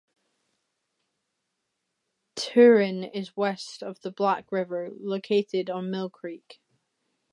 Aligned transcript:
Turin 2.35 3.03
is 3.03 3.37
west 3.37 3.83
of 3.83 3.99
the 4.01 4.09
Black 4.09 4.51
River, 4.51 4.89
located 4.99 5.69
on 5.69 5.91
Mill 5.91 6.09
Creek. 6.09 6.59